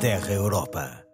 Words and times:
Terra 0.00 0.32
Europa. 0.32 1.04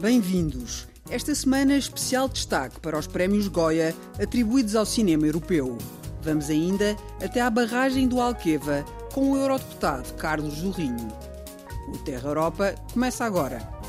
Bem-vindos. 0.00 0.86
Esta 1.10 1.34
semana, 1.34 1.76
especial 1.76 2.28
destaque 2.28 2.78
para 2.78 2.96
os 2.96 3.08
prémios 3.08 3.48
Goya 3.48 3.92
atribuídos 4.22 4.76
ao 4.76 4.86
cinema 4.86 5.26
europeu. 5.26 5.76
Vamos 6.22 6.48
ainda 6.48 6.96
até 7.20 7.40
à 7.40 7.50
barragem 7.50 8.06
do 8.06 8.20
Alqueva 8.20 8.84
com 9.12 9.32
o 9.32 9.36
eurodeputado 9.36 10.14
Carlos 10.14 10.54
Jorrinho. 10.54 11.08
O 11.88 11.98
Terra 11.98 12.28
Europa 12.28 12.76
começa 12.92 13.24
agora. 13.24 13.79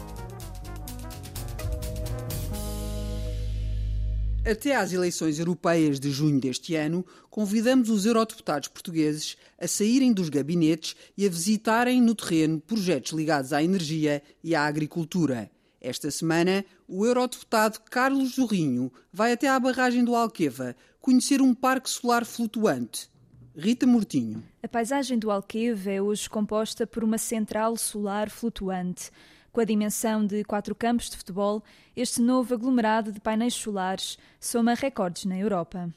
Até 4.44 4.76
às 4.76 4.92
eleições 4.92 5.38
europeias 5.38 6.00
de 6.00 6.10
junho 6.10 6.40
deste 6.40 6.74
ano, 6.74 7.06
convidamos 7.30 7.92
os 7.92 8.08
eurodeputados 8.08 8.70
portugueses 8.70 9.38
a 9.60 9.68
saírem 9.68 10.12
dos 10.12 10.30
gabinetes 10.30 10.96
e 11.16 11.28
a 11.28 11.30
visitarem 11.30 12.02
no 12.02 12.16
terreno 12.16 12.60
projetos 12.60 13.12
ligados 13.12 13.54
à 13.54 13.62
energia 13.62 14.24
e 14.44 14.56
à 14.56 14.66
agricultura. 14.66 15.52
Esta 15.80 16.10
semana, 16.10 16.66
o 16.88 17.06
eurodeputado 17.06 17.80
Carlos 17.82 18.32
Jorrinho 18.32 18.92
vai 19.14 19.32
até 19.32 19.48
à 19.48 19.60
barragem 19.60 20.04
do 20.04 20.16
Alqueva 20.16 20.76
conhecer 21.00 21.40
um 21.40 21.54
parque 21.54 21.90
solar 21.90 22.26
flutuante. 22.26 23.12
Rita 23.56 23.86
Mortinho. 23.86 24.44
A 24.64 24.68
paisagem 24.68 25.20
do 25.20 25.30
Alqueva 25.30 25.92
é 25.92 26.02
hoje 26.02 26.28
composta 26.28 26.88
por 26.88 27.04
uma 27.04 27.20
central 27.20 27.78
solar 27.78 28.30
flutuante. 28.30 29.12
Com 29.52 29.60
a 29.60 29.66
dimensão 29.66 30.26
de 30.26 30.46
quatro 30.46 30.74
campos 30.74 31.10
de 31.10 31.18
futebol, 31.18 31.62
este 31.94 32.22
novo 32.22 32.54
aglomerado 32.54 33.12
de 33.12 33.20
painéis 33.20 33.54
solares 33.54 34.18
soma 34.40 34.74
recordes 34.76 35.26
na 35.26 35.38
Europa. 35.38 35.90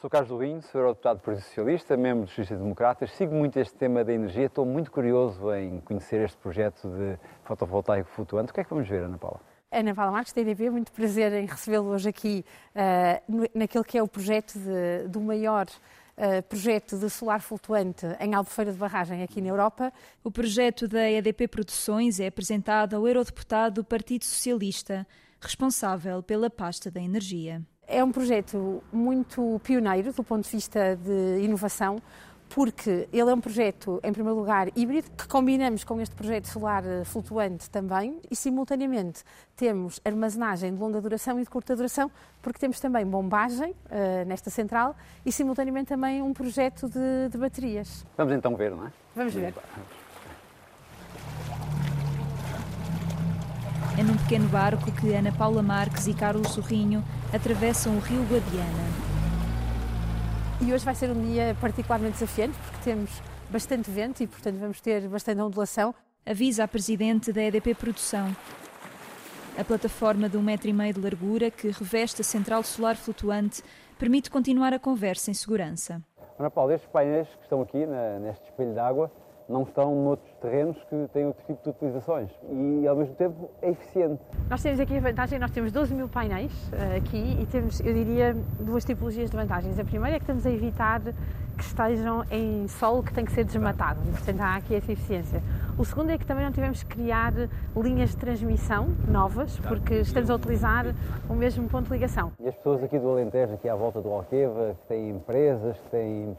Sou 0.00 0.08
Carlos 0.08 0.30
Lourinho, 0.30 0.62
sou 0.62 0.80
eurodeputado 0.80 1.18
do 1.18 1.22
Partido 1.24 1.42
Socialista, 1.42 1.96
membro 1.96 2.20
dos 2.20 2.30
Socialistas 2.30 2.60
Democratas. 2.60 3.10
Sigo 3.10 3.34
muito 3.34 3.58
este 3.58 3.74
tema 3.74 4.04
da 4.04 4.12
energia, 4.12 4.46
estou 4.46 4.64
muito 4.64 4.92
curioso 4.92 5.52
em 5.52 5.80
conhecer 5.80 6.24
este 6.24 6.38
projeto 6.38 6.88
de 6.88 7.18
fotovoltaico 7.42 8.08
flutuante. 8.10 8.52
O 8.52 8.54
que 8.54 8.60
é 8.60 8.64
que 8.64 8.70
vamos 8.70 8.88
ver, 8.88 9.02
Ana 9.02 9.18
Paula? 9.18 9.40
Ana 9.72 9.92
Paula 9.92 10.12
Marques, 10.12 10.32
IDP, 10.36 10.70
muito 10.70 10.92
prazer 10.92 11.32
em 11.32 11.46
recebê-lo 11.46 11.86
hoje 11.86 12.08
aqui 12.08 12.44
uh, 12.76 13.48
naquele 13.52 13.84
que 13.84 13.98
é 13.98 14.02
o 14.02 14.06
projeto 14.06 14.56
de, 14.56 15.08
do 15.08 15.20
maior 15.20 15.66
uh, 16.16 16.42
projeto 16.48 16.98
de 16.98 17.08
solar 17.10 17.40
flutuante 17.40 18.06
em 18.20 18.34
Albufeira 18.34 18.72
de 18.72 18.78
Barragem 18.78 19.22
aqui 19.22 19.40
na 19.40 19.48
Europa. 19.48 19.92
O 20.22 20.30
projeto 20.30 20.86
da 20.88 21.10
EDP 21.10 21.48
Produções 21.48 22.20
é 22.20 22.26
apresentado 22.26 22.94
ao 22.94 23.06
eurodeputado 23.06 23.82
do 23.82 23.84
Partido 23.84 24.24
Socialista, 24.24 25.06
responsável 25.40 26.22
pela 26.22 26.50
pasta 26.50 26.90
da 26.90 27.00
energia. 27.00 27.62
É 27.86 28.04
um 28.04 28.12
projeto 28.12 28.82
muito 28.92 29.60
pioneiro 29.64 30.12
do 30.12 30.22
ponto 30.22 30.44
de 30.44 30.50
vista 30.50 30.96
de 30.96 31.42
inovação, 31.42 32.00
porque 32.50 33.08
ele 33.12 33.30
é 33.30 33.34
um 33.34 33.40
projeto, 33.40 34.00
em 34.02 34.12
primeiro 34.12 34.38
lugar, 34.38 34.68
híbrido, 34.76 35.08
que 35.16 35.26
combinamos 35.28 35.84
com 35.84 36.00
este 36.00 36.14
projeto 36.14 36.46
solar 36.46 36.84
eh, 36.84 37.04
flutuante 37.04 37.70
também, 37.70 38.20
e 38.28 38.34
simultaneamente 38.34 39.22
temos 39.56 40.00
armazenagem 40.04 40.74
de 40.74 40.80
longa 40.80 41.00
duração 41.00 41.38
e 41.38 41.44
de 41.44 41.48
curta 41.48 41.76
duração, 41.76 42.10
porque 42.42 42.58
temos 42.58 42.80
também 42.80 43.06
bombagem 43.06 43.70
uh, 43.70 44.26
nesta 44.26 44.50
central 44.50 44.96
e 45.24 45.30
simultaneamente 45.30 45.88
também 45.88 46.22
um 46.22 46.32
projeto 46.32 46.88
de, 46.88 47.28
de 47.30 47.38
baterias. 47.38 48.04
Vamos 48.16 48.32
então 48.34 48.56
ver, 48.56 48.70
não 48.72 48.86
é? 48.86 48.92
Vamos 49.14 49.34
ver. 49.34 49.54
É 53.98 54.02
num 54.02 54.16
pequeno 54.16 54.48
barco 54.48 54.90
que 54.92 55.12
Ana 55.12 55.30
Paula 55.30 55.62
Marques 55.62 56.06
e 56.06 56.14
Carlos 56.14 56.48
Sorrinho 56.52 57.04
atravessam 57.32 57.96
o 57.96 58.00
rio 58.00 58.22
Guadiana. 58.22 59.09
E 60.62 60.74
hoje 60.74 60.84
vai 60.84 60.94
ser 60.94 61.10
um 61.10 61.22
dia 61.22 61.56
particularmente 61.58 62.18
desafiante 62.18 62.56
porque 62.58 62.84
temos 62.84 63.10
bastante 63.48 63.90
vento 63.90 64.22
e, 64.22 64.26
portanto, 64.26 64.58
vamos 64.58 64.78
ter 64.80 65.08
bastante 65.08 65.40
ondulação. 65.40 65.94
Avisa 66.24 66.64
a 66.64 66.68
presidente 66.68 67.32
da 67.32 67.42
EDP 67.42 67.74
Produção. 67.74 68.36
A 69.58 69.64
plataforma 69.64 70.28
de 70.28 70.36
um 70.36 70.42
metro 70.42 70.68
e 70.68 70.72
meio 70.72 70.92
de 70.92 71.00
largura 71.00 71.50
que 71.50 71.70
reveste 71.70 72.20
a 72.20 72.24
central 72.24 72.62
solar 72.62 72.96
flutuante 72.96 73.62
permite 73.98 74.30
continuar 74.30 74.74
a 74.74 74.78
conversa 74.78 75.30
em 75.30 75.34
segurança. 75.34 76.02
Ana 76.38 76.50
Paula, 76.50 76.74
estes 76.74 76.90
painéis 76.90 77.28
que 77.28 77.42
estão 77.42 77.62
aqui 77.62 77.86
na, 77.86 78.18
neste 78.18 78.44
espelho 78.44 78.74
d'água 78.74 79.10
não 79.50 79.64
estão 79.64 79.94
noutros 80.04 80.32
terrenos 80.40 80.76
que 80.84 81.08
têm 81.12 81.26
outro 81.26 81.44
tipo 81.44 81.62
de 81.62 81.70
utilizações 81.70 82.30
e 82.50 82.86
ao 82.86 82.96
mesmo 82.96 83.14
tempo 83.16 83.50
é 83.60 83.70
eficiente. 83.70 84.22
Nós 84.48 84.62
temos 84.62 84.78
aqui 84.78 84.96
a 84.96 85.00
vantagem, 85.00 85.38
nós 85.38 85.50
temos 85.50 85.72
12 85.72 85.92
mil 85.92 86.08
painéis 86.08 86.52
uh, 86.68 86.96
aqui 86.96 87.38
e 87.40 87.46
temos, 87.46 87.80
eu 87.80 87.92
diria, 87.92 88.36
duas 88.60 88.84
tipologias 88.84 89.28
de 89.28 89.36
vantagens. 89.36 89.78
A 89.78 89.84
primeira 89.84 90.16
é 90.16 90.18
que 90.18 90.22
estamos 90.22 90.46
a 90.46 90.50
evitar 90.50 91.00
que 91.02 91.64
estejam 91.64 92.24
em 92.30 92.66
solo 92.68 93.02
que 93.02 93.12
tem 93.12 93.24
que 93.24 93.32
ser 93.32 93.44
desmatado 93.44 94.00
e 94.08 94.12
portanto 94.12 94.40
há 94.40 94.56
aqui 94.56 94.74
essa 94.74 94.92
eficiência. 94.92 95.42
O 95.76 95.84
segundo 95.84 96.10
é 96.10 96.16
que 96.16 96.24
também 96.24 96.44
não 96.44 96.52
tivemos 96.52 96.82
que 96.82 96.94
criar 96.94 97.32
linhas 97.76 98.10
de 98.10 98.16
transmissão 98.16 98.88
novas 99.08 99.58
porque 99.60 99.96
estamos 99.96 100.30
a 100.30 100.36
utilizar 100.36 100.86
o 101.28 101.34
mesmo 101.34 101.68
ponto 101.68 101.86
de 101.86 101.92
ligação. 101.92 102.32
E 102.40 102.48
as 102.48 102.54
pessoas 102.54 102.82
aqui 102.82 102.98
do 102.98 103.10
Alentejo, 103.10 103.54
aqui 103.54 103.68
à 103.68 103.74
volta 103.74 104.00
do 104.00 104.08
Alqueva, 104.10 104.76
que 104.80 104.88
têm 104.88 105.10
empresas, 105.10 105.76
que 105.78 105.90
têm 105.90 106.36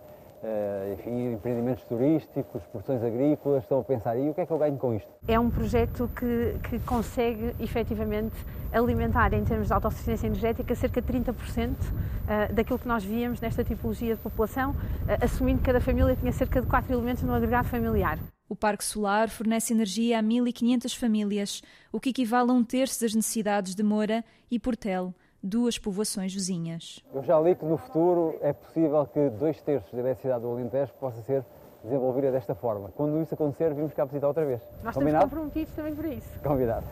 enfim, 0.94 1.34
empreendimentos 1.34 1.84
turísticos, 1.84 2.64
produções 2.72 3.04
agrícolas, 3.04 3.64
estão 3.64 3.80
a 3.80 3.84
pensar, 3.84 4.18
e 4.18 4.30
o 4.30 4.34
que 4.34 4.42
é 4.42 4.46
que 4.46 4.52
eu 4.52 4.58
ganho 4.58 4.78
com 4.78 4.96
isto? 4.96 5.08
É 5.28 5.40
um 5.40 5.50
projeto 5.50 6.10
que, 6.16 6.58
que 6.70 6.80
consegue 6.80 7.56
efetivamente 7.60 8.36
alimentar, 8.72 9.34
em 9.34 9.44
termos 9.44 9.68
de 9.68 9.74
autossuficiência 9.74 10.28
energética, 10.28 10.74
cerca 10.76 11.02
de 11.02 11.08
30% 11.08 11.70
uh, 11.70 12.54
daquilo 12.54 12.80
que 12.80 12.88
nós 12.88 13.04
víamos 13.04 13.40
nesta 13.40 13.64
tipologia 13.64 14.16
de 14.16 14.22
população, 14.22 14.72
uh, 14.72 15.24
assumindo 15.24 15.60
que 15.60 15.66
cada 15.66 15.82
família 15.82 16.16
tinha 16.16 16.32
cerca 16.32 16.62
de 16.62 16.68
4 16.68 16.92
elementos 16.94 17.24
no 17.24 17.34
agregado 17.34 17.68
familiar. 17.68 18.18
O 18.50 18.56
Parque 18.56 18.84
Solar 18.84 19.30
fornece 19.30 19.74
energia 19.74 20.20
a 20.20 20.24
1.500 20.24 20.98
famílias, 20.98 21.62
o 21.92 22.00
que 22.00 22.10
equivale 22.10 22.50
a 22.50 22.54
um 22.54 22.64
terço 22.64 23.00
das 23.02 23.14
necessidades 23.14 23.76
de 23.76 23.84
Moura 23.84 24.26
e 24.50 24.60
Portel 24.60 25.14
duas 25.42 25.78
povoações 25.78 26.34
vizinhas. 26.34 27.04
Eu 27.14 27.24
já 27.24 27.40
li 27.40 27.56
que 27.56 27.66
no 27.66 27.78
futuro 27.78 28.38
é 28.42 28.54
possível 28.54 29.06
que 29.06 29.30
dois 29.32 29.60
terços 29.62 29.92
da 29.92 30.00
eletricidade 30.00 30.42
do 30.42 30.50
Alentejo 30.52 30.94
possa 31.00 31.22
ser 31.24 31.44
desenvolvida 31.84 32.32
desta 32.32 32.54
forma. 32.54 32.90
Quando 32.96 33.22
isso 33.22 33.34
acontecer, 33.34 33.74
vimos 33.74 33.94
cá 33.94 34.06
visitar 34.06 34.28
outra 34.28 34.46
vez. 34.46 34.62
Nós 34.84 34.94
Combinado? 34.94 35.26
estamos 35.26 35.44
comprometidos 35.46 35.76
também 35.76 35.96
para 35.96 36.08
isso. 36.10 36.40
Convidado. 36.44 36.86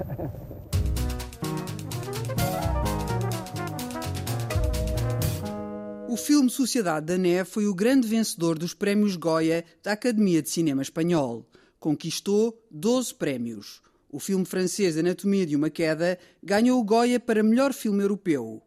O 6.07 6.17
filme 6.17 6.49
Sociedade 6.49 7.05
da 7.05 7.17
Neve 7.19 7.47
foi 7.47 7.67
o 7.67 7.75
grande 7.75 8.07
vencedor 8.07 8.57
dos 8.57 8.73
prémios 8.73 9.15
Goya 9.15 9.63
da 9.83 9.91
Academia 9.91 10.41
de 10.41 10.49
Cinema 10.49 10.81
Espanhol. 10.81 11.45
Conquistou 11.79 12.59
12 12.71 13.13
prémios. 13.13 13.81
O 14.11 14.19
filme 14.19 14.43
francês 14.43 14.97
Anatomia 14.97 15.45
de 15.45 15.55
uma 15.55 15.69
Queda 15.69 16.17
ganhou 16.43 16.79
o 16.79 16.83
Goya 16.83 17.19
para 17.19 17.43
melhor 17.43 17.71
filme 17.73 18.03
europeu. 18.03 18.59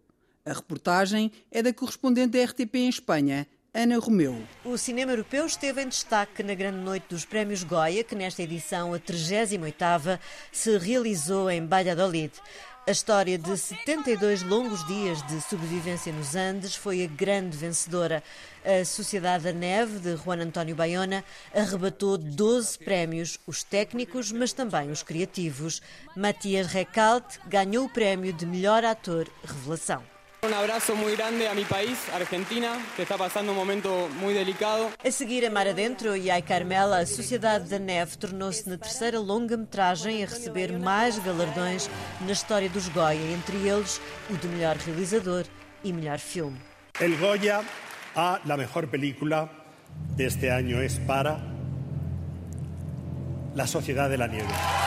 A 0.47 0.53
reportagem 0.53 1.33
é 1.51 1.61
da 1.61 1.73
correspondente 1.73 2.39
da 2.39 2.45
RTP 2.45 2.77
em 2.77 2.89
Espanha, 2.89 3.47
Ana 3.75 3.99
Romeu. 3.99 4.41
O 4.65 4.79
cinema 4.79 5.13
europeu 5.13 5.45
esteve 5.45 5.83
em 5.83 5.89
destaque 5.89 6.45
na 6.45 6.55
grande 6.55 6.79
noite 6.79 7.07
dos 7.09 7.25
Prémios 7.25 7.65
Goya, 7.65 8.05
que 8.05 8.15
nesta 8.15 8.43
edição, 8.43 8.95
a 8.95 9.01
38ª, 9.01 10.21
se 10.53 10.79
realizou 10.79 11.51
em 11.51 11.67
Valladolid. 11.67 12.33
A 12.85 12.91
história 12.91 13.39
de 13.39 13.57
72 13.57 14.43
longos 14.43 14.85
dias 14.89 15.25
de 15.29 15.41
sobrevivência 15.43 16.13
nos 16.13 16.35
Andes 16.35 16.75
foi 16.75 17.05
a 17.05 17.07
grande 17.07 17.57
vencedora. 17.57 18.25
A 18.65 18.85
Sociedade 18.85 19.45
da 19.45 19.53
Neve, 19.53 20.01
de 20.01 20.17
Juan 20.17 20.39
António 20.39 20.75
Bayona, 20.75 21.25
arrebatou 21.55 22.19
12 22.19 22.81
prémios, 22.81 23.39
os 23.47 23.63
técnicos, 23.63 24.33
mas 24.33 24.53
também 24.53 24.91
os 24.91 25.05
criativos. 25.05 25.81
Matias 26.17 26.67
Recalt 26.67 27.39
ganhou 27.47 27.87
o 27.87 27.89
prémio 27.89 28.33
de 28.33 28.45
melhor 28.45 28.85
ator 28.85 29.29
revelação. 29.45 30.12
Um 30.45 30.53
abraço 30.59 30.97
muito 30.97 31.17
grande 31.17 31.47
a 31.47 31.55
meu 31.55 31.65
país, 31.67 31.97
Argentina, 32.13 32.77
que 32.97 33.03
está 33.03 33.17
passando 33.17 33.53
um 33.53 33.55
momento 33.55 33.89
muito 34.19 34.37
delicado. 34.37 34.89
A 34.99 35.09
seguir 35.09 35.47
a 35.47 35.51
Mar 35.51 35.69
Adentro 35.69 36.17
e 36.17 36.33
Ai 36.33 36.43
Carmela, 36.43 36.99
a 36.99 37.07
Sociedade 37.07 37.71
da 37.71 37.79
Neve 37.79 38.19
tornou-se 38.19 38.69
na 38.69 38.77
terceira 38.77 39.21
longa-metragem 39.21 40.25
a 40.25 40.27
receber 40.27 40.77
mais 40.77 41.17
galardões 41.21 41.89
na 42.23 42.33
história 42.33 42.69
dos 42.69 42.89
Goya, 42.89 43.21
entre 43.33 43.57
eles 43.57 44.01
o 44.29 44.37
de 44.37 44.49
melhor 44.49 44.75
realizador 44.79 45.45
e 45.85 45.93
melhor 45.93 46.19
filme. 46.19 46.59
El 46.99 47.17
Goya 47.19 47.63
a 48.17 48.41
la 48.45 48.57
mejor 48.57 48.89
película 48.89 49.49
de 50.17 50.27
este 50.27 50.51
año 50.51 50.83
es 50.83 50.99
para 51.07 51.39
La 53.55 53.69
Sociedad 53.69 54.11
de 54.11 54.17
la 54.19 54.27
Nieve. 54.27 54.82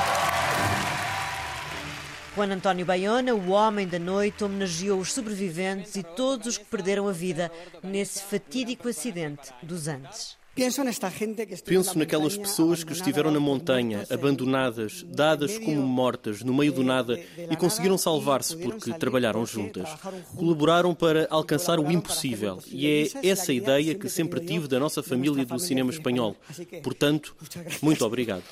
Juan 2.35 2.51
António 2.51 2.85
Bayona, 2.85 3.33
o 3.33 3.51
homem 3.51 3.87
da 3.87 3.97
noite, 3.97 4.43
homenageou 4.43 4.99
os 4.99 5.13
sobreviventes 5.13 5.95
e 5.95 6.03
todos 6.03 6.47
os 6.47 6.57
que 6.57 6.65
perderam 6.65 7.07
a 7.07 7.13
vida 7.13 7.49
nesse 7.81 8.21
fatídico 8.21 8.89
acidente 8.89 9.53
dos 9.63 9.87
Andes. 9.87 10.35
Penso 10.53 11.97
naquelas 11.97 12.35
pessoas 12.37 12.83
que 12.83 12.91
estiveram 12.91 13.31
na 13.31 13.39
montanha, 13.39 14.05
abandonadas, 14.09 15.03
dadas 15.03 15.57
como 15.57 15.81
mortas, 15.81 16.41
no 16.41 16.53
meio 16.53 16.73
do 16.73 16.83
nada, 16.83 17.17
e 17.37 17.55
conseguiram 17.55 17.97
salvar-se 17.97 18.57
porque 18.57 18.91
trabalharam 18.93 19.45
juntas. 19.45 19.88
Colaboraram 20.35 20.93
para 20.93 21.27
alcançar 21.29 21.79
o 21.79 21.89
impossível. 21.89 22.59
E 22.67 22.88
é 23.23 23.27
essa 23.29 23.53
ideia 23.53 23.95
que 23.95 24.09
sempre 24.09 24.41
tive 24.41 24.67
da 24.67 24.79
nossa 24.79 25.01
família 25.01 25.45
do 25.45 25.59
cinema 25.59 25.89
espanhol. 25.89 26.35
Portanto, 26.83 27.33
muito 27.81 28.05
obrigado. 28.05 28.43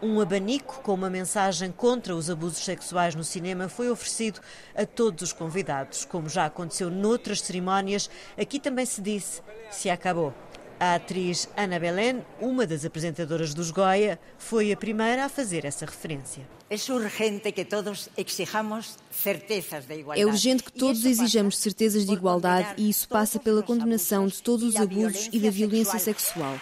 Um 0.00 0.20
abanico 0.20 0.80
com 0.82 0.94
uma 0.94 1.10
mensagem 1.10 1.72
contra 1.72 2.14
os 2.14 2.30
abusos 2.30 2.64
sexuais 2.64 3.16
no 3.16 3.24
cinema 3.24 3.68
foi 3.68 3.90
oferecido 3.90 4.40
a 4.72 4.86
todos 4.86 5.22
os 5.24 5.32
convidados. 5.32 6.04
Como 6.04 6.28
já 6.28 6.46
aconteceu 6.46 6.88
noutras 6.88 7.40
cerimónias, 7.40 8.08
aqui 8.40 8.60
também 8.60 8.86
se 8.86 9.02
disse: 9.02 9.42
se 9.72 9.90
acabou. 9.90 10.32
A 10.80 10.94
atriz 10.94 11.48
Ana 11.56 11.80
Belén, 11.80 12.22
uma 12.40 12.64
das 12.64 12.84
apresentadoras 12.84 13.52
dos 13.52 13.72
Goya, 13.72 14.16
foi 14.38 14.70
a 14.70 14.76
primeira 14.76 15.24
a 15.24 15.28
fazer 15.28 15.64
essa 15.64 15.84
referência. 15.84 16.46
É 16.70 16.76
urgente 16.76 17.42
que 17.42 17.52
todos 17.52 17.84
exijamos 18.24 18.98
certezas 19.10 19.86
de 19.86 19.94
igualdade. 19.94 20.20
É 20.20 20.26
urgente 20.26 20.62
que 20.62 20.72
todos 20.72 21.04
exijamos 21.04 21.58
certezas 21.58 22.06
de 22.06 22.12
igualdade 22.12 22.74
e 22.76 22.90
isso 22.90 23.08
passa 23.08 23.40
pela 23.40 23.62
condenação 23.62 24.26
de 24.26 24.40
todos 24.40 24.68
os 24.68 24.76
abusos 24.76 25.30
e 25.32 25.40
da 25.40 25.50
violência 25.50 25.98
sexual 25.98 26.60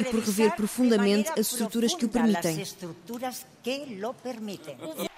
e 0.00 0.04
por 0.06 0.20
rever 0.20 0.56
profundamente 0.56 1.30
as 1.32 1.52
estruturas 1.52 1.94
que 1.94 2.06
o 2.06 2.08
permitem. 2.08 2.64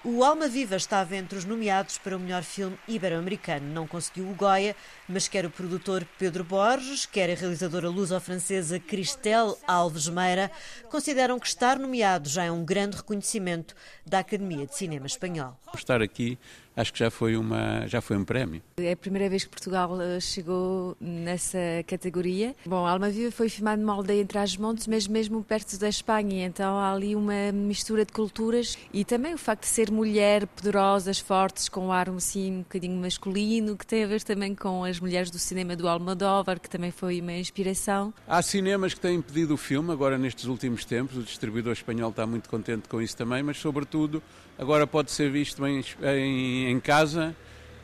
O 0.03 0.23
Alma 0.23 0.47
Viva 0.47 0.75
estava 0.75 1.15
entre 1.15 1.37
os 1.37 1.45
nomeados 1.45 1.97
para 1.97 2.15
o 2.15 2.19
melhor 2.19 2.43
filme 2.43 2.77
ibero-americano. 2.87 3.65
Não 3.73 3.87
conseguiu 3.87 4.29
o 4.29 4.35
Goya, 4.35 4.75
mas 5.09 5.27
quer 5.27 5.45
o 5.45 5.49
produtor 5.49 6.07
Pedro 6.19 6.43
Borges, 6.43 7.07
quer 7.07 7.31
a 7.31 7.35
realizadora 7.35 7.89
luso-francesa 7.89 8.79
Cristel 8.79 9.57
Alves 9.67 10.07
Meira, 10.07 10.51
consideram 10.91 11.39
que 11.39 11.47
estar 11.47 11.79
nomeado 11.79 12.29
já 12.29 12.43
é 12.43 12.51
um 12.51 12.63
grande 12.63 12.97
reconhecimento 12.97 13.75
da 14.05 14.19
Academia 14.19 14.67
de 14.67 14.75
Cinema 14.75 15.07
Espanhol. 15.07 15.57
Estar 15.73 16.01
aqui 16.01 16.37
acho 16.75 16.91
que 16.91 16.99
já 16.99 17.09
foi, 17.09 17.37
uma, 17.37 17.87
já 17.87 18.01
foi 18.01 18.17
um 18.17 18.23
prémio. 18.23 18.61
É 18.77 18.91
a 18.91 18.97
primeira 18.97 19.29
vez 19.29 19.43
que 19.43 19.49
Portugal 19.49 19.99
eh, 20.01 20.19
chegou 20.19 20.97
nessa 20.99 21.57
categoria. 21.87 22.55
Bom, 22.65 22.85
Alma 22.85 23.09
Viva 23.09 23.31
foi 23.31 23.49
filmado 23.49 23.81
numa 23.81 23.93
aldeia 23.93 24.21
entre 24.21 24.37
as 24.37 24.57
montes, 24.57 24.87
mas 24.87 25.07
mesmo 25.07 25.43
perto 25.43 25.77
da 25.77 25.87
Espanha, 25.87 26.45
então 26.45 26.77
há 26.77 26.91
ali 26.91 27.15
uma 27.15 27.51
mistura 27.51 28.05
de 28.05 28.11
culturas 28.11 28.77
e 28.93 29.05
também 29.05 29.33
o 29.33 29.37
facto 29.37 29.61
de 29.61 29.69
ser 29.69 29.91
mulher, 29.91 30.47
poderosas, 30.47 31.19
fortes, 31.19 31.69
com 31.69 31.87
um 31.87 31.91
ar 31.91 32.09
assim 32.09 32.57
um 32.57 32.59
bocadinho 32.59 32.99
masculino, 32.99 33.75
que 33.75 33.85
tem 33.85 34.03
a 34.03 34.07
ver 34.07 34.21
também 34.23 34.53
com 34.53 34.83
as 34.83 34.99
mulheres 34.99 35.31
do 35.31 35.39
cinema 35.39 35.75
do 35.75 35.87
Almodóvar, 35.87 36.59
que 36.59 36.69
também 36.69 36.91
foi 36.91 37.21
uma 37.21 37.33
inspiração. 37.33 38.13
Há 38.27 38.41
cinemas 38.41 38.93
que 38.93 38.99
têm 38.99 39.21
pedido 39.21 39.53
o 39.53 39.57
filme 39.57 39.91
agora 39.91 40.17
nestes 40.17 40.45
últimos 40.45 40.85
tempos, 40.85 41.17
o 41.17 41.23
distribuidor 41.23 41.73
espanhol 41.73 42.09
está 42.09 42.25
muito 42.25 42.49
contente 42.49 42.87
com 42.89 43.01
isso 43.01 43.15
também, 43.15 43.41
mas 43.41 43.57
sobretudo 43.57 44.21
agora 44.57 44.87
pode 44.87 45.11
ser 45.11 45.29
visto 45.31 45.65
em, 45.65 45.83
em, 46.03 46.64
em 46.65 46.79
casa, 46.79 47.35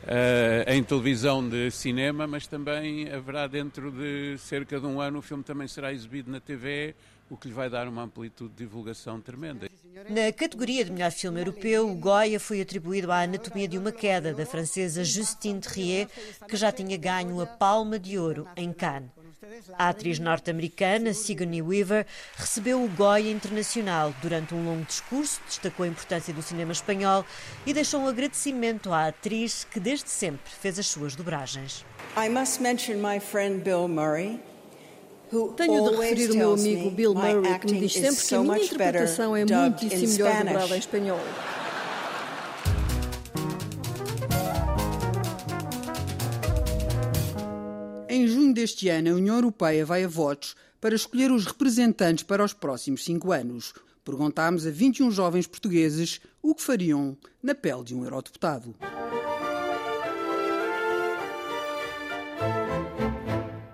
uh, 0.04 0.70
em 0.70 0.82
televisão 0.82 1.46
de 1.48 1.70
cinema, 1.70 2.26
mas 2.26 2.46
também 2.46 3.10
haverá 3.10 3.46
dentro 3.46 3.90
de 3.90 4.36
cerca 4.38 4.80
de 4.80 4.86
um 4.86 5.00
ano 5.00 5.18
o 5.18 5.22
filme 5.22 5.42
também 5.42 5.68
será 5.68 5.92
exibido 5.92 6.30
na 6.30 6.40
TV, 6.40 6.94
o 7.30 7.36
que 7.36 7.48
lhe 7.48 7.54
vai 7.54 7.70
dar 7.70 7.88
uma 7.88 8.02
amplitude 8.02 8.50
de 8.50 8.58
divulgação 8.58 9.20
tremenda. 9.20 9.68
Na 10.10 10.32
categoria 10.32 10.84
de 10.84 10.90
melhor 10.90 11.12
filme 11.12 11.40
europeu, 11.40 11.88
o 11.88 11.94
Goya 11.94 12.40
foi 12.40 12.60
atribuído 12.60 13.12
à 13.12 13.22
Anatomia 13.22 13.68
de 13.68 13.78
uma 13.78 13.92
Queda, 13.92 14.34
da 14.34 14.44
francesa 14.44 15.04
Justine 15.04 15.60
Trier, 15.60 16.08
que 16.48 16.56
já 16.56 16.72
tinha 16.72 16.96
ganho 16.96 17.40
a 17.40 17.46
Palma 17.46 17.98
de 17.98 18.18
Ouro 18.18 18.46
em 18.56 18.72
Cannes. 18.72 19.10
A 19.76 19.88
atriz 19.88 20.20
norte-americana 20.20 21.12
Sigourney 21.12 21.60
Weaver 21.60 22.06
recebeu 22.36 22.82
o 22.82 22.88
Goya 22.88 23.30
Internacional. 23.30 24.14
Durante 24.22 24.54
um 24.54 24.64
longo 24.64 24.84
discurso, 24.84 25.40
destacou 25.46 25.84
a 25.84 25.88
importância 25.88 26.32
do 26.32 26.40
cinema 26.40 26.70
espanhol 26.70 27.24
e 27.66 27.72
deixou 27.72 28.00
um 28.00 28.06
agradecimento 28.06 28.92
à 28.92 29.08
atriz 29.08 29.64
que 29.64 29.80
desde 29.80 30.08
sempre 30.08 30.52
fez 30.60 30.78
as 30.78 30.86
suas 30.86 31.16
dobragens. 31.16 31.84
I 32.16 32.28
must 32.28 32.62
mention 32.62 32.98
my 32.98 33.18
friend 33.18 33.64
Bill 33.64 33.88
Murray. 33.88 34.40
Tenho 35.56 35.90
de 35.90 35.96
referir 35.96 36.30
o 36.30 36.36
meu 36.36 36.52
amigo 36.52 36.90
Bill 36.90 37.14
Murray, 37.14 37.58
que 37.58 37.72
me 37.72 37.80
diz 37.80 37.94
sempre 37.94 38.24
que 38.24 38.34
a 38.34 38.38
minha 38.40 38.58
interpretação 38.58 39.34
é 39.34 39.44
muitíssimo 39.44 40.12
melhor 40.12 40.44
dobrada 40.44 40.76
em 40.76 40.78
espanhol. 40.78 41.20
Deste 48.62 48.88
ano, 48.88 49.10
a 49.10 49.14
União 49.14 49.34
Europeia 49.34 49.84
vai 49.84 50.04
a 50.04 50.08
votos 50.08 50.54
para 50.80 50.94
escolher 50.94 51.32
os 51.32 51.44
representantes 51.46 52.22
para 52.22 52.44
os 52.44 52.52
próximos 52.52 53.02
cinco 53.02 53.32
anos. 53.32 53.74
Perguntámos 54.04 54.64
a 54.64 54.70
21 54.70 55.10
jovens 55.10 55.48
portugueses 55.48 56.20
o 56.40 56.54
que 56.54 56.62
fariam 56.62 57.16
na 57.42 57.56
pele 57.56 57.82
de 57.82 57.92
um 57.92 58.04
eurodeputado. 58.04 58.72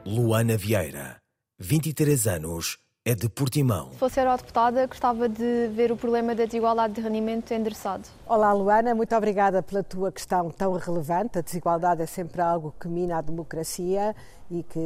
Luana 0.06 0.56
Vieira, 0.56 1.18
23 1.58 2.26
anos, 2.26 2.78
é 3.08 3.14
de 3.14 3.26
Portimão. 3.26 3.90
Se 3.92 3.98
fosse 3.98 4.20
eurodeputada, 4.20 4.86
gostava 4.86 5.30
de 5.30 5.68
ver 5.68 5.90
o 5.90 5.96
problema 5.96 6.34
da 6.34 6.44
desigualdade 6.44 6.92
de 6.92 7.00
rendimento 7.00 7.50
endereçado. 7.54 8.06
Olá, 8.26 8.52
Luana, 8.52 8.94
muito 8.94 9.16
obrigada 9.16 9.62
pela 9.62 9.82
tua 9.82 10.12
questão 10.12 10.50
tão 10.50 10.74
relevante. 10.74 11.38
A 11.38 11.40
desigualdade 11.40 12.02
é 12.02 12.06
sempre 12.06 12.42
algo 12.42 12.74
que 12.78 12.86
mina 12.86 13.16
a 13.16 13.22
democracia 13.22 14.14
e 14.50 14.62
que 14.62 14.78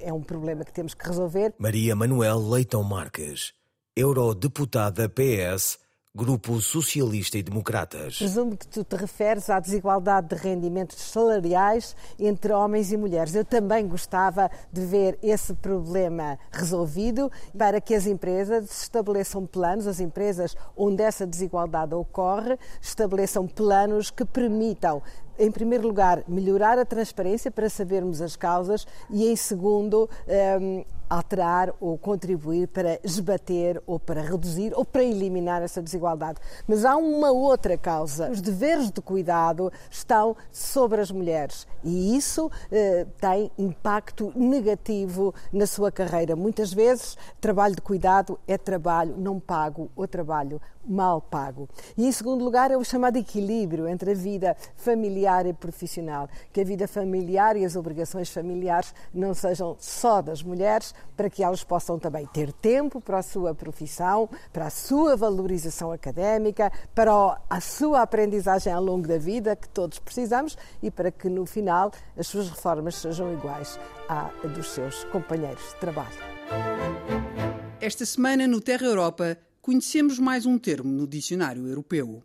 é 0.00 0.12
um 0.12 0.20
problema 0.20 0.64
que 0.64 0.72
temos 0.72 0.94
que 0.94 1.06
resolver. 1.06 1.54
Maria 1.60 1.94
Manuel 1.94 2.40
Leitão 2.40 2.82
Marques, 2.82 3.52
eurodeputada 3.96 5.08
PS 5.08 5.78
Grupo 6.14 6.60
Socialista 6.60 7.38
e 7.38 7.42
Democratas. 7.42 8.18
Presumo 8.18 8.54
que 8.54 8.68
tu 8.68 8.84
te 8.84 8.96
referes 8.96 9.48
à 9.48 9.58
desigualdade 9.58 10.28
de 10.28 10.34
rendimentos 10.34 10.98
salariais 10.98 11.96
entre 12.18 12.52
homens 12.52 12.92
e 12.92 12.98
mulheres. 12.98 13.34
Eu 13.34 13.46
também 13.46 13.88
gostava 13.88 14.50
de 14.70 14.84
ver 14.84 15.18
esse 15.22 15.54
problema 15.54 16.38
resolvido 16.50 17.32
para 17.56 17.80
que 17.80 17.94
as 17.94 18.06
empresas 18.06 18.82
estabeleçam 18.82 19.46
planos, 19.46 19.86
as 19.86 20.00
empresas 20.00 20.54
onde 20.76 21.02
essa 21.02 21.26
desigualdade 21.26 21.94
ocorre, 21.94 22.58
estabeleçam 22.82 23.48
planos 23.48 24.10
que 24.10 24.26
permitam 24.26 25.02
em 25.38 25.50
primeiro 25.50 25.88
lugar, 25.88 26.22
melhorar 26.28 26.78
a 26.78 26.84
transparência 26.84 27.50
para 27.50 27.70
sabermos 27.70 28.20
as 28.20 28.36
causas 28.36 28.86
e, 29.08 29.26
em 29.26 29.34
segundo, 29.34 30.08
um, 30.60 30.84
alterar 31.12 31.74
ou 31.78 31.98
contribuir 31.98 32.68
para 32.68 32.98
esbater 33.04 33.82
ou 33.86 34.00
para 34.00 34.22
reduzir 34.22 34.72
ou 34.74 34.82
para 34.82 35.04
eliminar 35.04 35.60
essa 35.60 35.82
desigualdade. 35.82 36.40
Mas 36.66 36.86
há 36.86 36.96
uma 36.96 37.30
outra 37.30 37.76
causa. 37.76 38.30
Os 38.30 38.40
deveres 38.40 38.90
de 38.90 39.00
cuidado 39.02 39.70
estão 39.90 40.34
sobre 40.50 41.02
as 41.02 41.10
mulheres 41.10 41.66
e 41.84 42.16
isso 42.16 42.50
eh, 42.70 43.06
tem 43.20 43.50
impacto 43.58 44.32
negativo 44.34 45.34
na 45.52 45.66
sua 45.66 45.92
carreira. 45.92 46.34
Muitas 46.34 46.72
vezes, 46.72 47.18
trabalho 47.40 47.74
de 47.74 47.82
cuidado 47.82 48.38
é 48.48 48.56
trabalho 48.56 49.14
não 49.18 49.38
pago 49.38 49.90
ou 49.94 50.08
trabalho 50.08 50.60
mal 50.84 51.20
pago. 51.20 51.68
E, 51.96 52.06
em 52.06 52.12
segundo 52.12 52.44
lugar, 52.44 52.70
é 52.70 52.76
o 52.76 52.84
chamado 52.84 53.16
equilíbrio 53.16 53.86
entre 53.86 54.12
a 54.12 54.14
vida 54.14 54.56
familiar 54.76 55.46
e 55.46 55.52
profissional. 55.52 56.28
Que 56.52 56.60
a 56.60 56.64
vida 56.64 56.88
familiar 56.88 57.56
e 57.56 57.64
as 57.64 57.76
obrigações 57.76 58.30
familiares 58.30 58.94
não 59.12 59.34
sejam 59.34 59.76
só 59.78 60.20
das 60.20 60.42
mulheres, 60.42 60.94
para 61.16 61.30
que 61.30 61.42
elas 61.42 61.64
possam 61.64 61.98
também 61.98 62.26
ter 62.26 62.52
tempo 62.52 63.00
para 63.00 63.18
a 63.18 63.22
sua 63.22 63.54
profissão, 63.54 64.28
para 64.52 64.66
a 64.66 64.70
sua 64.70 65.16
valorização 65.16 65.92
académica, 65.92 66.72
para 66.94 67.38
a 67.48 67.60
sua 67.60 68.02
aprendizagem 68.02 68.72
ao 68.72 68.82
longo 68.82 69.06
da 69.06 69.18
vida, 69.18 69.56
que 69.56 69.68
todos 69.68 69.98
precisamos, 69.98 70.56
e 70.82 70.90
para 70.90 71.10
que, 71.10 71.28
no 71.28 71.46
final, 71.46 71.90
as 72.16 72.26
suas 72.26 72.48
reformas 72.48 72.96
sejam 72.96 73.32
iguais 73.32 73.78
à 74.08 74.30
dos 74.48 74.70
seus 74.70 75.04
companheiros 75.04 75.62
de 75.70 75.76
trabalho. 75.76 76.18
Esta 77.80 78.06
semana, 78.06 78.46
no 78.46 78.60
Terra 78.60 78.86
Europa, 78.86 79.36
conhecemos 79.60 80.18
mais 80.18 80.46
um 80.46 80.58
termo 80.58 80.90
no 80.90 81.06
dicionário 81.06 81.66
europeu. 81.66 82.22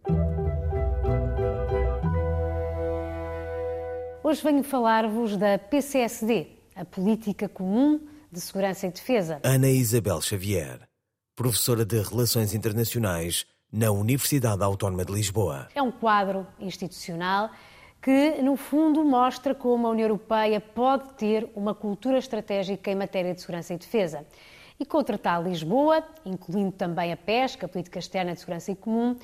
Hoje 4.23 4.43
venho 4.43 4.63
falar-vos 4.63 5.37
da 5.37 5.57
PCSD, 5.57 6.47
a 6.75 6.83
Política 6.83 7.47
Comum 7.47 7.99
de 8.31 8.41
Segurança 8.41 8.87
e 8.87 8.91
Defesa. 8.91 9.39
Ana 9.43 9.69
Isabel 9.69 10.21
Xavier, 10.21 10.87
professora 11.35 11.85
de 11.85 12.01
Relações 12.01 12.53
Internacionais 12.53 13.45
na 13.71 13.91
Universidade 13.91 14.63
Autónoma 14.63 15.05
de 15.05 15.13
Lisboa. 15.13 15.67
É 15.75 15.81
um 15.81 15.91
quadro 15.91 16.47
institucional 16.59 17.49
que, 18.01 18.41
no 18.41 18.55
fundo, 18.55 19.03
mostra 19.03 19.53
como 19.53 19.87
a 19.87 19.89
União 19.89 20.05
Europeia 20.05 20.61
pode 20.61 21.13
ter 21.15 21.49
uma 21.55 21.73
cultura 21.73 22.17
estratégica 22.17 22.91
em 22.91 22.95
matéria 22.95 23.33
de 23.33 23.41
segurança 23.41 23.73
e 23.73 23.77
defesa 23.77 24.25
e 24.79 24.85
com 24.85 24.99
o 24.99 25.03
Tratado 25.03 25.49
Lisboa, 25.49 26.03
incluindo 26.25 26.71
também 26.71 27.11
a 27.11 27.17
pesca, 27.17 27.65
a 27.65 27.69
política 27.69 27.99
externa 27.99 28.33
de 28.33 28.39
segurança 28.39 28.71
e 28.71 28.75
comum, 28.75 29.15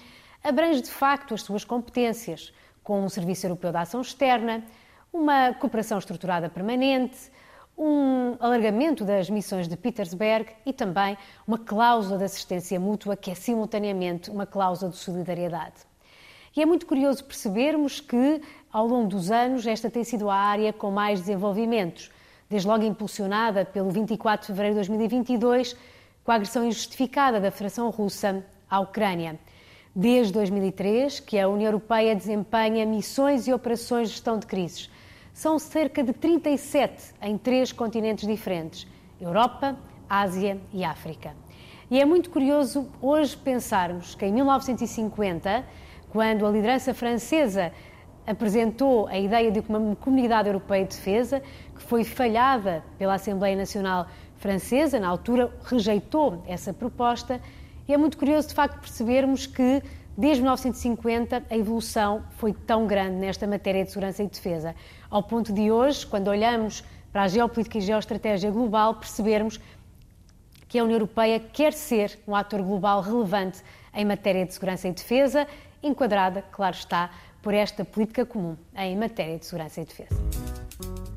abrange 0.43 0.81
de 0.81 0.89
facto 0.89 1.33
as 1.33 1.41
suas 1.41 1.63
competências, 1.63 2.53
com 2.83 3.03
um 3.03 3.09
Serviço 3.09 3.45
Europeu 3.45 3.71
de 3.71 3.77
Ação 3.77 4.01
Externa, 4.01 4.63
uma 5.11 5.53
cooperação 5.53 5.97
estruturada 5.99 6.49
permanente, 6.49 7.31
um 7.77 8.35
alargamento 8.39 9.03
das 9.03 9.29
missões 9.29 9.67
de 9.67 9.75
Petersberg 9.75 10.51
e 10.65 10.71
também 10.71 11.17
uma 11.47 11.57
cláusula 11.57 12.17
de 12.17 12.23
assistência 12.23 12.79
mútua 12.79 13.17
que 13.17 13.31
é 13.31 13.35
simultaneamente 13.35 14.29
uma 14.29 14.45
cláusula 14.45 14.91
de 14.91 14.97
solidariedade. 14.97 15.75
E 16.55 16.61
é 16.61 16.65
muito 16.65 16.85
curioso 16.85 17.23
percebermos 17.23 17.99
que, 17.99 18.41
ao 18.71 18.85
longo 18.85 19.07
dos 19.07 19.31
anos, 19.31 19.65
esta 19.65 19.89
tem 19.89 20.03
sido 20.03 20.29
a 20.29 20.35
área 20.35 20.71
com 20.71 20.91
mais 20.91 21.21
desenvolvimentos, 21.21 22.11
desde 22.47 22.67
logo 22.67 22.83
impulsionada 22.83 23.65
pelo 23.65 23.89
24 23.89 24.41
de 24.41 24.47
fevereiro 24.47 24.75
de 24.75 24.87
2022, 24.87 25.75
com 26.23 26.31
a 26.31 26.35
agressão 26.35 26.63
injustificada 26.63 27.39
da 27.39 27.49
Federação 27.49 27.89
Russa 27.89 28.45
à 28.69 28.79
Ucrânia. 28.79 29.39
Desde 29.95 30.31
2003 30.33 31.19
que 31.19 31.39
a 31.39 31.47
União 31.47 31.69
Europeia 31.69 32.15
desempenha 32.15 32.85
missões 32.85 33.47
e 33.47 33.53
operações 33.53 34.09
de 34.09 34.15
gestão 34.15 34.37
de 34.37 34.45
crises. 34.45 34.91
São 35.33 35.57
cerca 35.57 36.03
de 36.03 36.13
37 36.13 37.15
em 37.19 37.39
três 37.39 37.71
continentes 37.71 38.27
diferentes: 38.27 38.87
Europa, 39.19 39.75
Ásia 40.07 40.61
e 40.71 40.83
África. 40.83 41.35
E 41.89 41.99
é 41.99 42.05
muito 42.05 42.29
curioso 42.29 42.87
hoje 43.01 43.35
pensarmos 43.35 44.13
que 44.13 44.25
em 44.25 44.31
1950, 44.31 45.65
quando 46.11 46.45
a 46.45 46.51
liderança 46.51 46.93
francesa 46.93 47.73
apresentou 48.27 49.07
a 49.07 49.17
ideia 49.17 49.51
de 49.51 49.59
uma 49.67 49.95
comunidade 49.95 50.47
europeia 50.47 50.85
de 50.85 50.95
defesa, 50.95 51.41
que 51.75 51.81
foi 51.81 52.03
falhada 52.03 52.83
pela 52.99 53.15
Assembleia 53.15 53.55
Nacional 53.55 54.07
Francesa, 54.37 54.99
na 54.99 55.07
altura 55.07 55.51
rejeitou 55.63 56.43
essa 56.47 56.71
proposta, 56.71 57.41
e 57.87 57.93
é 57.93 57.97
muito 57.97 58.17
curioso 58.19 58.49
de 58.49 58.53
facto 58.53 58.79
percebermos 58.79 59.47
que 59.47 59.81
desde 60.17 60.41
1950 60.41 61.43
a 61.49 61.57
evolução 61.57 62.23
foi 62.37 62.53
tão 62.53 62.85
grande 62.87 63.15
nesta 63.15 63.47
matéria 63.47 63.83
de 63.83 63.91
segurança 63.91 64.23
e 64.23 64.27
defesa, 64.27 64.75
ao 65.09 65.23
ponto 65.23 65.51
de 65.53 65.71
hoje, 65.71 66.05
quando 66.05 66.27
olhamos 66.27 66.83
para 67.11 67.23
a 67.23 67.27
geopolítica 67.27 67.77
e 67.77 67.81
geoestratégia 67.81 68.49
global, 68.49 68.95
percebermos 68.95 69.59
que 70.67 70.79
a 70.79 70.83
União 70.83 70.95
Europeia 70.95 71.39
quer 71.39 71.73
ser 71.73 72.19
um 72.27 72.35
ator 72.35 72.61
global 72.63 73.01
relevante 73.01 73.61
em 73.93 74.03
matéria 74.03 74.45
de 74.45 74.53
segurança 74.53 74.87
e 74.87 74.91
defesa, 74.91 75.47
enquadrada, 75.83 76.43
claro 76.51 76.75
está, 76.75 77.11
por 77.43 77.53
esta 77.53 77.85
política 77.85 78.25
comum 78.25 78.57
em 78.75 78.97
matéria 78.97 79.37
de 79.37 79.45
segurança 79.45 79.81
e 79.81 79.85
defesa. 79.85 80.15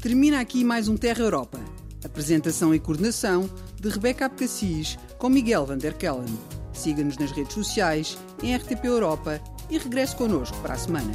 Termina 0.03 0.41
aqui 0.41 0.63
mais 0.63 0.89
um 0.89 0.97
Terra 0.97 1.21
Europa. 1.21 1.59
Apresentação 2.05 2.75
e 2.75 2.79
coordenação 2.79 3.49
de 3.81 3.89
Rebeca 3.89 4.27
Abcacis 4.27 4.99
com 5.19 5.29
Miguel 5.29 5.65
Van 5.65 5.79
der 5.79 5.95
Kellen. 5.95 6.39
Siga-nos 6.73 7.17
nas 7.17 7.33
redes 7.33 7.55
sociais, 7.55 8.19
em 8.43 8.55
RTP 8.57 8.85
Europa 8.85 9.41
e 9.71 9.79
regresse 9.79 10.17
connosco 10.17 10.57
para 10.59 10.75
a 10.75 10.79
semana. 10.79 11.13